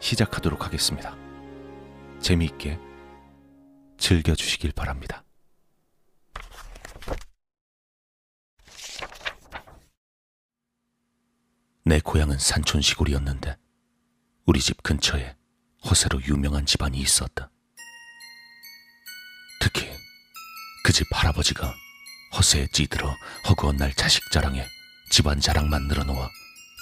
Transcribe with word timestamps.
시작하도록 0.00 0.64
하겠습니다. 0.64 1.14
재미있게 2.20 2.78
즐겨주시길 3.98 4.72
바랍니다. 4.72 5.24
내 11.84 12.00
고향은 12.00 12.38
산촌 12.38 12.82
시골이었는데 12.82 13.56
우리 14.46 14.60
집 14.60 14.82
근처에 14.82 15.36
허세로 15.84 16.22
유명한 16.24 16.66
집안이 16.66 16.98
있었다. 16.98 17.50
특히 19.60 19.88
그 20.84 20.92
집 20.92 21.06
할아버지가 21.12 21.72
허세에 22.36 22.66
찌들어 22.72 23.14
허구한 23.48 23.76
날 23.76 23.92
자식 23.94 24.22
자랑에 24.32 24.64
집안 25.10 25.40
자랑만 25.40 25.88
늘어놓아 25.88 26.28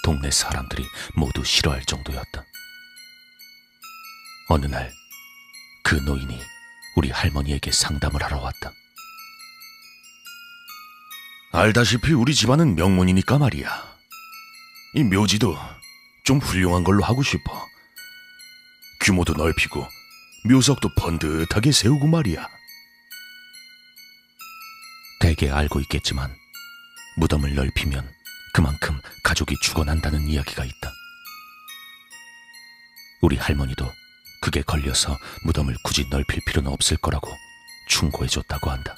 동네 0.03 0.31
사람들이 0.31 0.83
모두 1.15 1.43
싫어할 1.43 1.83
정도였다. 1.85 2.48
어느 4.49 4.65
날 4.65 4.99
그 5.89 5.95
노인이 5.95 6.39
우리 6.97 7.09
할머니에게 7.09 7.71
상담을 7.71 8.21
하러 8.21 8.37
왔다. 8.37 8.71
알다시피 11.51 12.13
우리 12.13 12.35
집안은 12.35 12.75
명문이니까 12.75 13.39
말이야. 13.39 13.97
이 14.93 15.03
묘지도 15.03 15.57
좀 16.25 16.37
훌륭한 16.37 16.83
걸로 16.83 17.03
하고 17.03 17.23
싶어. 17.23 17.67
규모도 19.01 19.33
넓히고 19.33 19.87
묘석도 20.45 20.93
번듯하게 20.93 21.71
세우고 21.71 22.05
말이야. 22.05 22.47
대개 25.21 25.49
알고 25.49 25.79
있겠지만 25.79 26.35
무덤을 27.17 27.55
넓히면 27.55 28.13
그만큼 28.53 29.01
가족이 29.23 29.55
죽어난다는 29.63 30.27
이야기가 30.27 30.63
있다. 30.65 30.91
우리 33.21 33.37
할머니도 33.37 33.91
그게 34.41 34.61
걸려서 34.61 35.17
무덤을 35.43 35.75
굳이 35.83 36.07
넓힐 36.09 36.39
필요는 36.45 36.71
없을 36.71 36.97
거라고 36.97 37.35
충고해줬다고 37.87 38.69
한다. 38.69 38.95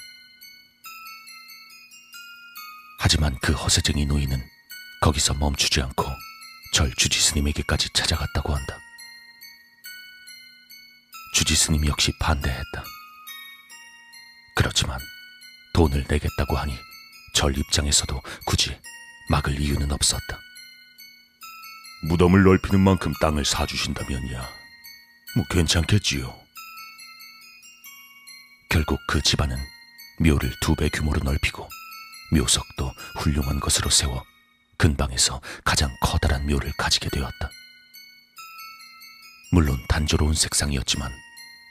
하지만 2.99 3.35
그 3.41 3.53
허세쟁이 3.53 4.05
노인은 4.05 4.43
거기서 5.01 5.33
멈추지 5.33 5.81
않고 5.81 6.05
절 6.73 6.93
주지 6.95 7.19
스님에게까지 7.19 7.89
찾아갔다고 7.93 8.55
한다. 8.55 8.79
주지 11.33 11.55
스님 11.55 11.87
역시 11.87 12.11
반대했다. 12.19 12.83
그렇지만 14.55 14.99
돈을 15.73 16.05
내겠다고 16.07 16.57
하니 16.57 16.77
절 17.33 17.57
입장에서도 17.57 18.21
굳이 18.45 18.79
막을 19.29 19.59
이유는 19.59 19.91
없었다. 19.91 20.39
무덤을 22.03 22.43
넓히는 22.43 22.79
만큼 22.79 23.13
땅을 23.21 23.45
사주신다면야, 23.45 24.47
뭐 25.35 25.45
괜찮겠지요. 25.49 26.39
결국 28.69 28.99
그 29.07 29.21
집안은 29.21 29.57
묘를 30.19 30.53
두 30.61 30.75
배 30.75 30.89
규모로 30.89 31.19
넓히고 31.23 31.67
묘석도 32.33 32.91
훌륭한 33.19 33.59
것으로 33.59 33.89
세워 33.89 34.23
근방에서 34.77 35.41
가장 35.63 35.95
커다란 36.01 36.45
묘를 36.47 36.71
가지게 36.77 37.09
되었다. 37.09 37.49
물론 39.51 39.77
단조로운 39.87 40.33
색상이었지만 40.33 41.11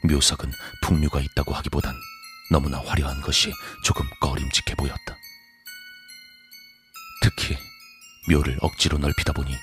묘석은 0.04 0.52
풍류가 0.82 1.20
있다고 1.20 1.54
하기보단 1.54 1.94
너무나 2.50 2.78
화려한 2.80 3.20
것이 3.22 3.52
조금 3.84 4.06
꺼림직해 4.20 4.74
보였다. 4.76 5.16
특히 7.22 7.56
묘를 8.30 8.58
억지로 8.60 8.98
넓히다 8.98 9.32
보니 9.32 9.56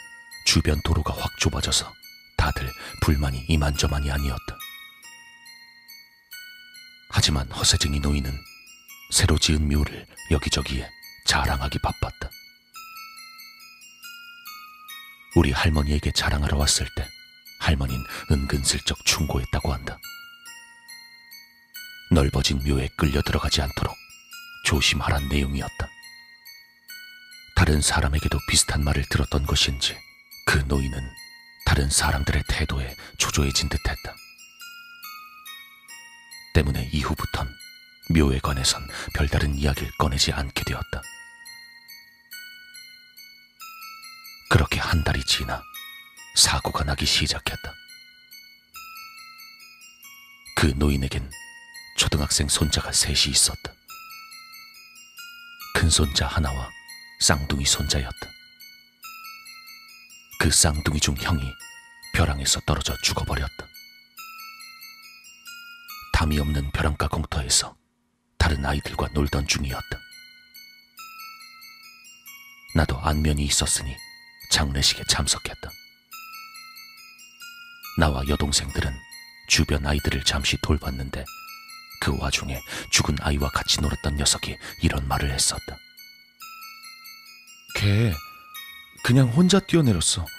주변 0.46 0.81
도로가 0.84 1.13
확 1.13 1.38
좁아져서 1.40 1.94
다들 2.38 2.72
불만이 3.02 3.46
이만저만이 3.48 4.09
아니었다. 4.12 4.58
하지만 7.09 7.52
허세쟁이 7.52 8.00
노인은 8.00 8.31
새로 9.12 9.38
지은 9.38 9.68
묘를 9.68 10.06
여기저기에 10.31 10.90
자랑하기 11.25 11.80
바빴다. 11.80 12.30
우리 15.36 15.52
할머니에게 15.52 16.12
자랑하러 16.12 16.58
왔을 16.58 16.88
때 16.96 17.08
할머니는 17.59 18.03
은근슬쩍 18.31 19.06
충고했다고 19.06 19.74
한다. 19.74 20.00
넓어진 22.12 22.59
묘에 22.64 22.88
끌려 22.98 23.22
들어가지 23.22 23.62
않도록 23.62 23.96
조심하란 24.66 25.28
내용이었다. 25.30 25.90
다른 27.56 27.81
사람에게도 27.81 28.38
비슷한 28.48 28.84
말을 28.84 29.04
들었던 29.09 29.46
것인지 29.46 29.98
그 30.46 30.59
노인은 30.68 31.26
다른 31.67 31.89
사람들의 31.89 32.44
태도에 32.47 32.95
초조해진 33.17 33.67
듯했다. 33.67 34.16
때문에 36.53 36.89
이후부턴 36.94 37.53
묘에 38.16 38.39
관해선 38.39 38.88
별다른 39.13 39.53
이야기를 39.53 39.91
꺼내지 39.97 40.31
않게 40.31 40.63
되었다. 40.63 41.01
그렇게 44.50 44.79
한 44.79 45.03
달이 45.03 45.22
지나 45.25 45.61
사고가 46.38 46.85
나기 46.85 47.06
시작했다. 47.06 47.73
그 50.56 50.67
노인에겐 50.77 51.29
초등학생 51.97 52.47
손자가 52.47 52.94
셋이 52.94 53.25
있었다. 53.27 53.73
큰 55.73 55.89
손자 55.89 56.27
하나와 56.27 56.69
쌍둥이 57.19 57.66
손자였다. 57.66 58.37
그 60.47 60.52
쌍둥이 60.52 61.02
중 61.02 61.13
형이 61.18 61.44
벼랑에서 62.13 62.62
떨어져 62.62 62.96
죽어버렸다. 63.03 63.68
담이 66.13 66.40
없는 66.40 66.72
벼랑가 66.72 67.09
공터에서 67.09 67.75
다른 68.38 68.66
아이들과 68.66 69.09
놀던 69.13 69.46
중이었다. 69.46 70.00
나도 72.75 72.97
안면이 72.97 73.44
있었으니 73.44 73.94
장례식에 74.50 75.03
참석했다. 75.09 75.69
나와 78.00 78.25
여동생들은 78.30 78.98
주변 79.50 79.86
아이들을 79.86 80.24
잠시 80.24 80.56
돌봤는데 80.62 81.25
그 82.00 82.18
와중에 82.18 82.57
죽은 82.89 83.18
아이와 83.19 83.50
같이 83.50 83.81
놀았던 83.81 84.16
녀석이 84.16 84.56
이런 84.81 85.06
말을 85.10 85.30
했었다. 85.30 85.77
걔 87.75 88.13
그냥 89.04 89.27
혼자 89.27 89.60
뛰어내렸어. 89.60 90.37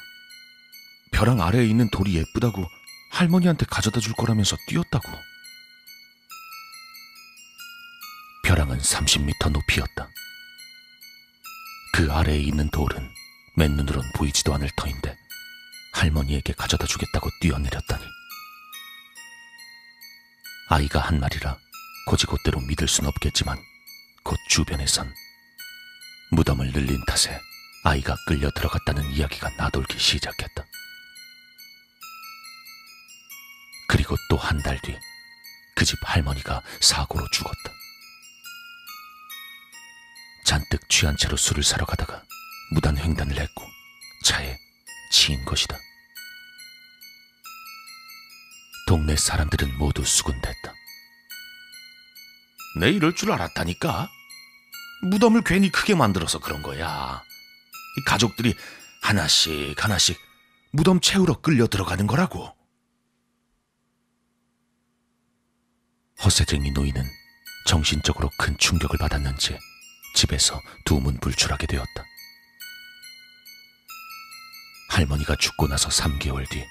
벼랑 1.11 1.41
아래에 1.41 1.65
있는 1.65 1.89
돌이 1.91 2.15
예쁘다고 2.17 2.67
할머니한테 3.11 3.67
가져다 3.67 4.01
줄 4.01 4.13
거라면서 4.15 4.57
뛰었다고. 4.69 5.09
벼랑은 8.45 8.79
30m 8.79 9.51
높이였다. 9.51 10.09
그 11.93 12.13
아래에 12.13 12.39
있는 12.39 12.71
돌은 12.71 13.11
맨눈으론 13.57 14.13
보이지도 14.15 14.55
않을 14.55 14.71
터인데 14.77 15.17
할머니에게 15.95 16.53
가져다 16.53 16.87
주겠다고 16.87 17.29
뛰어내렸다니. 17.41 18.05
아이가 20.71 21.01
한 21.01 21.19
말이라 21.19 21.57
고지곳대로 22.07 22.61
믿을 22.61 22.87
순 22.89 23.07
없겠지만 23.07 23.59
곧 24.23 24.39
주변에선 24.49 25.13
무덤을 26.31 26.73
늘린 26.73 27.05
탓에 27.07 27.41
아이가 27.85 28.17
끌려 28.27 28.51
들어갔다는 28.51 29.11
이야기가 29.13 29.51
나돌기 29.57 29.99
시작했다. 29.99 30.65
그리고 34.09 34.17
또 34.31 34.39
한 34.41 34.63
달 34.63 34.81
뒤 34.81 34.97
그 35.77 35.85
집 35.85 35.99
할머니가 36.03 36.63
사고로 36.81 37.29
죽었다. 37.31 37.73
잔뜩 40.45 40.89
취한 40.89 41.17
채로 41.17 41.37
술을 41.37 41.63
사러 41.63 41.85
가다가 41.85 42.25
무단 42.73 42.97
횡단을 42.97 43.39
했고 43.39 43.65
차에 44.25 44.57
치인 45.13 45.45
것이다. 45.45 45.77
동네 48.89 49.15
사람들은 49.15 49.77
모두 49.79 50.05
수군댔다. 50.05 50.73
내 52.81 52.91
이럴 52.91 53.15
줄 53.15 53.31
알았다니까. 53.31 54.09
무덤을 55.03 55.43
괜히 55.45 55.71
크게 55.71 55.95
만들어서 55.95 56.41
그런 56.41 56.63
거야. 56.63 57.23
이 57.99 58.05
가족들이 58.05 58.55
하나씩 59.03 59.83
하나씩 59.85 60.19
무덤 60.73 61.01
채우러 61.01 61.41
끌려 61.41 61.67
들어가는 61.69 62.07
거라고. 62.09 62.58
허세쟁이 66.25 66.73
노인은 66.73 67.09
정신적으로 67.67 68.31
큰 68.39 68.57
충격을 68.59 68.99
받았는지 68.99 69.59
집에서 70.15 70.61
두문불출하게 70.85 71.67
되었다. 71.67 72.05
할머니가 74.91 75.37
죽고 75.37 75.69
나서 75.69 75.89
3개월 75.91 76.49
뒤 76.51 76.65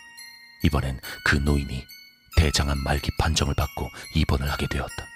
이번엔 0.64 1.00
그 1.24 1.36
노인이 1.38 1.86
대장암 2.36 2.80
말기 2.84 3.10
판정을 3.18 3.54
받고 3.56 3.90
입원을 4.16 4.52
하게 4.52 4.68
되었다. 4.68 5.08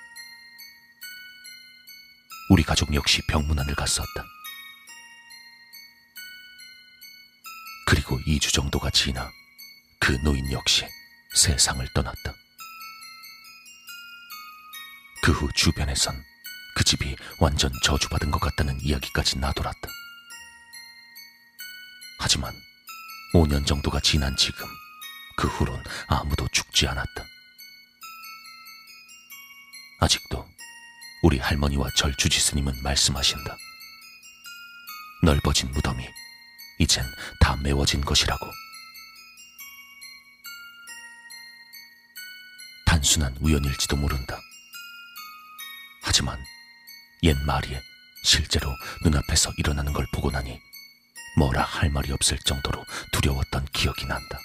우리 2.50 2.64
가족 2.64 2.94
역시 2.94 3.22
병문안을 3.28 3.76
갔었다. 3.76 4.26
그리고 7.86 8.18
2주 8.20 8.54
정도가 8.54 8.90
지나 8.92 9.30
그 10.00 10.14
노인 10.24 10.50
역시 10.52 10.86
세상을 11.36 11.86
떠났다. 11.94 12.41
그 15.32 15.34
후 15.34 15.50
주변에선 15.54 16.26
그 16.76 16.84
집이 16.84 17.16
완전 17.40 17.72
저주받은 17.86 18.32
것 18.32 18.42
같다는 18.42 18.78
이야기까지 18.82 19.40
나돌았다. 19.40 19.88
하지만 22.20 22.54
5년 23.34 23.66
정도가 23.66 24.02
지난 24.02 24.36
지금 24.36 24.68
그 25.38 25.48
후론 25.48 25.82
아무도 26.08 26.50
죽지 26.52 26.86
않았다. 26.86 27.24
아직도 30.02 30.46
우리 31.24 31.40
할머니와 31.40 31.88
절 31.96 32.14
주지 32.16 32.42
스님은 32.42 32.84
말씀하신다. 32.84 33.56
넓어진 35.24 35.72
무덤이 35.72 36.06
이젠 36.80 37.06
다 37.40 37.56
메워진 37.56 38.02
것이라고. 38.02 38.46
단순한 42.86 43.38
우연일지도 43.40 43.96
모른다. 43.96 44.38
하지만 46.12 46.38
옛 47.24 47.38
말이 47.46 47.70
실제로 48.26 48.70
눈앞에서 49.02 49.50
일어나는 49.56 49.94
걸 49.94 50.06
보고 50.14 50.30
나니 50.30 50.60
뭐라 51.38 51.64
할 51.64 51.90
말이 51.90 52.12
없을 52.12 52.38
정도로 52.40 52.84
두려웠던 53.14 53.66
기억이 53.72 54.06
난다. 54.08 54.38